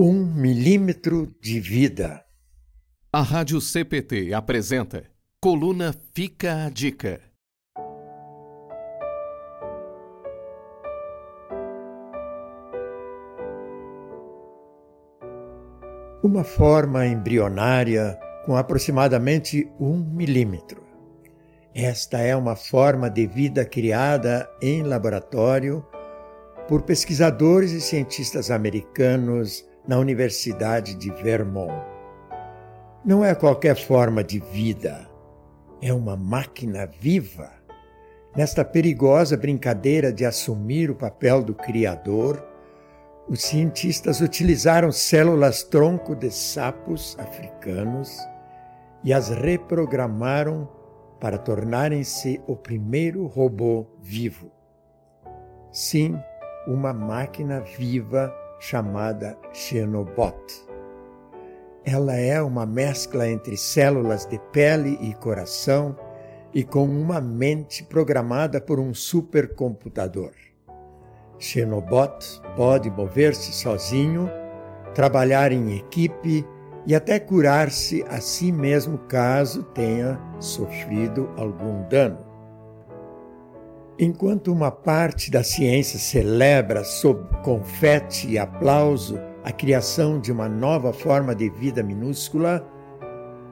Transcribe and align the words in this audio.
Um 0.00 0.24
milímetro 0.24 1.34
de 1.40 1.58
vida. 1.58 2.24
A 3.12 3.20
Rádio 3.20 3.60
CPT 3.60 4.32
apresenta 4.32 5.02
Coluna 5.40 5.92
Fica 6.14 6.66
a 6.66 6.70
Dica. 6.70 7.20
Uma 16.22 16.44
forma 16.44 17.04
embrionária 17.04 18.16
com 18.46 18.56
aproximadamente 18.56 19.68
um 19.80 19.96
milímetro. 19.96 20.80
Esta 21.74 22.18
é 22.18 22.36
uma 22.36 22.54
forma 22.54 23.10
de 23.10 23.26
vida 23.26 23.64
criada 23.64 24.48
em 24.62 24.84
laboratório 24.84 25.84
por 26.68 26.82
pesquisadores 26.82 27.72
e 27.72 27.80
cientistas 27.80 28.48
americanos 28.48 29.67
na 29.88 29.98
Universidade 29.98 30.94
de 30.94 31.10
Vermont. 31.10 31.82
Não 33.02 33.24
é 33.24 33.34
qualquer 33.34 33.74
forma 33.74 34.22
de 34.22 34.38
vida, 34.38 35.08
é 35.80 35.94
uma 35.94 36.14
máquina 36.14 36.86
viva. 36.86 37.50
Nesta 38.36 38.62
perigosa 38.62 39.34
brincadeira 39.34 40.12
de 40.12 40.26
assumir 40.26 40.90
o 40.90 40.94
papel 40.94 41.42
do 41.42 41.54
Criador, 41.54 42.46
os 43.26 43.40
cientistas 43.40 44.20
utilizaram 44.20 44.92
células 44.92 45.62
tronco 45.62 46.14
de 46.14 46.30
sapos 46.30 47.16
africanos 47.18 48.18
e 49.02 49.14
as 49.14 49.30
reprogramaram 49.30 50.68
para 51.18 51.38
tornarem-se 51.38 52.42
o 52.46 52.54
primeiro 52.54 53.26
robô 53.26 53.86
vivo. 54.02 54.52
Sim, 55.72 56.18
uma 56.66 56.92
máquina 56.92 57.60
viva 57.60 58.30
chamada 58.58 59.38
Xenobot. 59.52 60.36
Ela 61.84 62.16
é 62.16 62.42
uma 62.42 62.66
mescla 62.66 63.28
entre 63.28 63.56
células 63.56 64.26
de 64.26 64.38
pele 64.52 64.98
e 65.00 65.14
coração 65.14 65.96
e 66.52 66.64
com 66.64 66.84
uma 66.84 67.20
mente 67.20 67.84
programada 67.84 68.60
por 68.60 68.78
um 68.78 68.92
supercomputador. 68.92 70.32
Xenobot 71.38 72.42
pode 72.56 72.90
mover-se 72.90 73.52
sozinho, 73.52 74.28
trabalhar 74.94 75.52
em 75.52 75.76
equipe 75.76 76.44
e 76.86 76.94
até 76.94 77.18
curar-se 77.20 78.04
a 78.08 78.20
si 78.20 78.50
mesmo 78.50 78.98
caso 78.98 79.62
tenha 79.62 80.20
sofrido 80.40 81.30
algum 81.36 81.86
dano. 81.88 82.27
Enquanto 84.00 84.52
uma 84.52 84.70
parte 84.70 85.28
da 85.28 85.42
ciência 85.42 85.98
celebra 85.98 86.84
sob 86.84 87.20
confete 87.42 88.28
e 88.28 88.38
aplauso 88.38 89.18
a 89.42 89.50
criação 89.50 90.20
de 90.20 90.30
uma 90.30 90.48
nova 90.48 90.92
forma 90.92 91.34
de 91.34 91.50
vida 91.50 91.82
minúscula, 91.82 92.64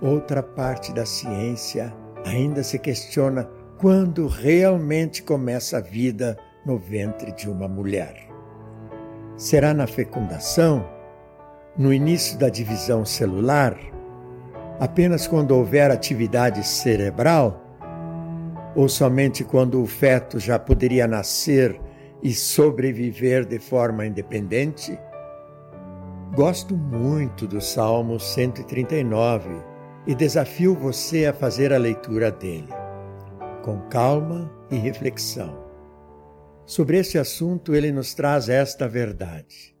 outra 0.00 0.42
parte 0.42 0.92
da 0.92 1.06
ciência 1.06 1.94
ainda 2.26 2.64
se 2.64 2.76
questiona 2.76 3.48
quando 3.78 4.26
realmente 4.26 5.22
começa 5.22 5.78
a 5.78 5.80
vida 5.80 6.36
no 6.66 6.76
ventre 6.76 7.30
de 7.30 7.48
uma 7.48 7.68
mulher. 7.68 8.28
Será 9.36 9.72
na 9.72 9.86
fecundação? 9.86 10.84
No 11.78 11.92
início 11.92 12.36
da 12.36 12.48
divisão 12.48 13.04
celular? 13.04 13.78
Apenas 14.80 15.28
quando 15.28 15.52
houver 15.52 15.88
atividade 15.92 16.66
cerebral? 16.66 17.61
Ou 18.74 18.88
somente 18.88 19.44
quando 19.44 19.82
o 19.82 19.86
feto 19.86 20.40
já 20.40 20.58
poderia 20.58 21.06
nascer 21.06 21.78
e 22.22 22.32
sobreviver 22.32 23.44
de 23.44 23.58
forma 23.58 24.06
independente? 24.06 24.98
Gosto 26.34 26.76
muito 26.76 27.46
do 27.46 27.60
Salmo 27.60 28.18
139 28.18 29.50
e 30.06 30.14
desafio 30.14 30.74
você 30.74 31.26
a 31.26 31.32
fazer 31.32 31.72
a 31.72 31.78
leitura 31.78 32.30
dele, 32.30 32.72
com 33.62 33.78
calma 33.88 34.50
e 34.70 34.76
reflexão. 34.76 35.62
Sobre 36.64 36.98
esse 36.98 37.18
assunto, 37.18 37.74
ele 37.74 37.92
nos 37.92 38.14
traz 38.14 38.48
esta 38.48 38.88
verdade: 38.88 39.76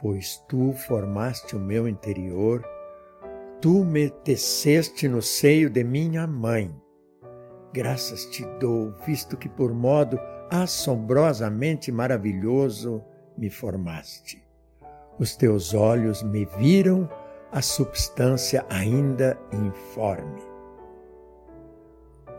Pois 0.00 0.42
tu 0.48 0.72
formaste 0.72 1.54
o 1.54 1.60
meu 1.60 1.86
interior, 1.86 2.64
tu 3.60 3.84
me 3.84 4.08
teceste 4.08 5.06
no 5.08 5.20
seio 5.20 5.68
de 5.68 5.84
minha 5.84 6.26
mãe 6.26 6.81
Graças 7.72 8.26
te 8.26 8.44
dou, 8.60 8.92
visto 9.06 9.34
que 9.34 9.48
por 9.48 9.72
modo 9.72 10.20
assombrosamente 10.50 11.90
maravilhoso 11.90 13.02
me 13.36 13.48
formaste. 13.48 14.42
Os 15.18 15.34
teus 15.34 15.72
olhos 15.72 16.22
me 16.22 16.44
viram 16.58 17.08
a 17.50 17.62
substância 17.62 18.66
ainda 18.68 19.38
informe. 19.52 20.42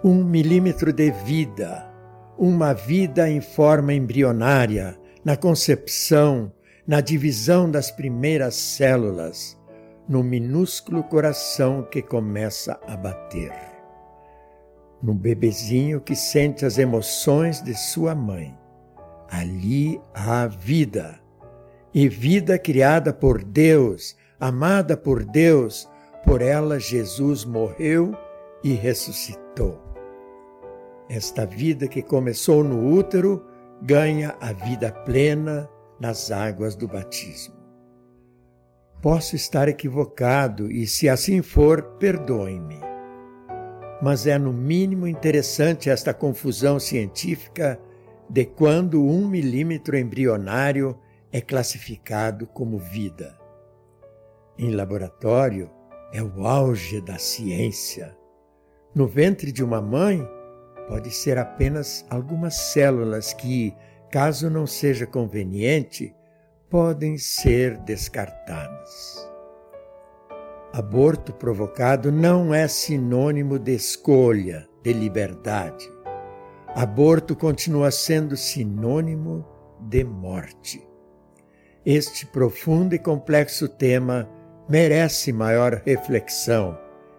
Um 0.03 0.23
milímetro 0.23 0.93
de 0.93 1.09
vida, 1.09 1.91
uma 2.37 2.73
vida 2.73 3.27
em 3.27 3.41
forma 3.41 3.93
embrionária, 3.93 4.99
na 5.25 5.35
concepção, 5.35 6.51
na 6.85 7.01
divisão 7.01 7.71
das 7.71 7.89
primeiras 7.89 8.53
células, 8.53 9.59
no 10.07 10.21
minúsculo 10.21 11.03
coração 11.03 11.81
que 11.89 12.01
começa 12.03 12.79
a 12.85 12.95
bater 12.95 13.72
no 15.03 15.13
bebezinho 15.13 15.99
que 15.99 16.15
sente 16.15 16.65
as 16.65 16.77
emoções 16.77 17.61
de 17.61 17.75
sua 17.75 18.15
mãe. 18.15 18.57
Ali 19.29 19.99
há 20.13 20.47
vida. 20.47 21.19
E 21.93 22.07
vida 22.07 22.57
criada 22.57 23.11
por 23.13 23.43
Deus, 23.43 24.15
amada 24.39 24.95
por 24.95 25.25
Deus, 25.25 25.89
por 26.23 26.41
ela 26.41 26.79
Jesus 26.79 27.43
morreu 27.43 28.15
e 28.63 28.73
ressuscitou. 28.73 29.77
Esta 31.09 31.45
vida 31.45 31.85
que 31.85 32.01
começou 32.01 32.63
no 32.63 32.89
útero 32.93 33.45
ganha 33.81 34.35
a 34.39 34.53
vida 34.53 34.89
plena 34.89 35.69
nas 35.99 36.31
águas 36.31 36.75
do 36.75 36.87
batismo. 36.87 37.55
Posso 39.01 39.35
estar 39.35 39.67
equivocado 39.67 40.71
e, 40.71 40.87
se 40.87 41.09
assim 41.09 41.41
for, 41.41 41.83
perdoe-me 41.99 42.92
mas 44.03 44.27
é 44.27 44.37
no 44.37 44.51
mínimo 44.51 45.07
interessante 45.07 45.89
esta 45.89 46.13
confusão 46.13 46.77
científica 46.77 47.79
de 48.29 48.43
quando 48.43 49.01
um 49.01 49.25
milímetro 49.25 49.97
embrionário 49.97 50.99
é 51.31 51.39
classificado 51.39 52.45
como 52.45 52.77
vida. 52.77 53.33
Em 54.57 54.71
laboratório, 54.71 55.71
é 56.11 56.21
o 56.21 56.45
auge 56.45 56.99
da 56.99 57.17
ciência. 57.17 58.13
No 58.93 59.07
ventre 59.07 59.53
de 59.53 59.63
uma 59.63 59.81
mãe, 59.81 60.27
pode 60.89 61.09
ser 61.09 61.37
apenas 61.37 62.05
algumas 62.09 62.55
células 62.55 63.31
que, 63.31 63.73
caso 64.11 64.49
não 64.49 64.67
seja 64.67 65.07
conveniente, 65.07 66.13
podem 66.69 67.17
ser 67.17 67.77
descartadas. 67.77 69.32
Aborto 70.73 71.31
provocado 71.31 72.11
não 72.11 72.51
é 72.51 72.67
sinônimo 72.67 73.59
de 73.59 73.75
escolha, 73.75 74.67
de 74.81 74.91
liberdade. 74.91 75.87
Aborto 76.69 77.35
continua 77.35 77.91
sendo 77.91 78.35
sinônimo 78.35 79.45
de 79.79 80.03
morte. 80.03 80.83
Este 81.85 82.25
profundo 82.25 82.95
e 82.95 82.97
complexo 82.97 83.67
tema 83.67 84.27
merece 84.67 85.31
maior 85.31 85.79
reflexão 85.85 86.75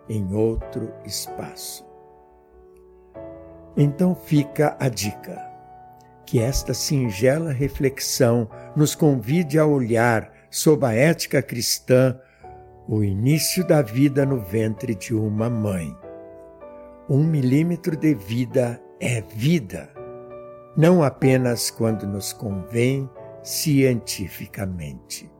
em 0.09 0.35
outro 0.35 0.93
espaço. 1.05 1.87
Então 3.77 4.17
fica 4.17 4.77
a 4.81 4.89
dica: 4.89 5.41
que 6.27 6.41
esta 6.41 6.75
singela 6.75 7.53
reflexão 7.53 8.51
nos 8.75 8.97
convide 8.97 9.61
a 9.61 9.65
olhar 9.65 10.33
sob 10.51 10.85
a 10.85 10.93
ética 10.93 11.41
cristã 11.41 12.19
o 12.89 13.03
início 13.03 13.67
da 13.67 13.81
vida 13.81 14.27
no 14.27 14.41
ventre 14.41 14.95
de 14.95 15.15
uma 15.15 15.49
mãe. 15.49 15.97
Um 17.09 17.25
milímetro 17.25 17.97
de 17.97 18.15
vida 18.15 18.81
é 19.01 19.23
vida, 19.23 19.91
não 20.77 21.03
apenas 21.03 21.71
quando 21.71 22.07
nos 22.07 22.33
convém 22.33 23.09
cientificamente. 23.43 25.31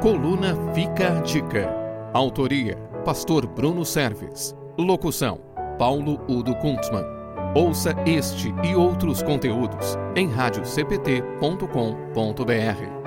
Coluna 0.00 0.54
Fica 0.74 1.18
a 1.18 1.20
Dica. 1.20 1.68
Autoria: 2.14 2.76
Pastor 3.04 3.46
Bruno 3.46 3.84
Serves. 3.84 4.56
Locução: 4.78 5.40
Paulo 5.78 6.20
Udo 6.28 6.54
Kuntzmann. 6.56 7.06
Ouça 7.54 7.94
este 8.04 8.52
e 8.64 8.74
outros 8.74 9.22
conteúdos 9.22 9.96
em 10.16 10.28
radiocpt.com.br. 10.28 12.97